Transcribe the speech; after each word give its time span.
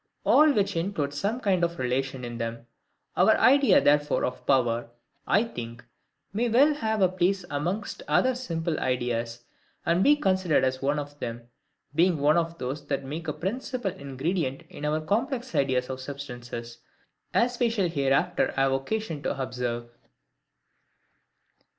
All 0.23 0.51
which 0.51 0.75
include 0.75 1.13
some 1.13 1.39
kind 1.39 1.63
of 1.63 1.77
relation 1.77 2.25
in 2.25 2.39
them. 2.39 2.65
Our 3.15 3.37
idea 3.37 3.79
therefore 3.81 4.25
of 4.25 4.47
power, 4.47 4.89
I 5.27 5.43
think, 5.43 5.85
may 6.33 6.49
well 6.49 6.73
have 6.73 7.03
a 7.03 7.07
place 7.07 7.45
amongst 7.51 8.01
other 8.07 8.33
SIMPLE 8.33 8.79
IDEAS, 8.79 9.43
and 9.85 10.03
be 10.03 10.15
considered 10.15 10.63
as 10.63 10.81
one 10.81 10.97
of 10.97 11.19
them; 11.19 11.43
being 11.93 12.17
one 12.17 12.35
of 12.37 12.57
those 12.57 12.87
that 12.87 13.03
make 13.03 13.27
a 13.27 13.33
principal 13.33 13.91
ingredient 13.91 14.63
in 14.71 14.85
our 14.85 15.01
complex 15.01 15.53
ideas 15.53 15.87
of 15.87 15.99
substances, 16.01 16.79
as 17.31 17.59
we 17.59 17.69
shall 17.69 17.87
hereafter 17.87 18.53
have 18.53 18.71
occasion 18.71 19.21
to 19.21 19.39
observe. 19.39 19.87